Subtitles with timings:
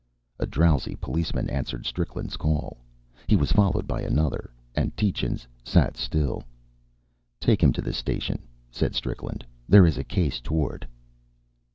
[0.39, 2.79] A drowsy policeman answered Strickland's call.
[3.27, 6.41] He was followed by another, and Tietjens sat still.
[7.39, 8.41] "Take him to the station,"
[8.71, 9.45] said Strickland.
[9.69, 10.87] "There is a case toward."